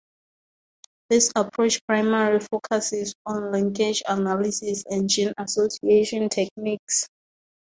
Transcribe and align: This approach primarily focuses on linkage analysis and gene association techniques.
This 1.11 1.31
approach 1.35 1.85
primarily 1.85 2.39
focuses 2.39 3.13
on 3.23 3.51
linkage 3.51 4.01
analysis 4.07 4.83
and 4.89 5.07
gene 5.07 5.31
association 5.37 6.27
techniques. 6.27 7.07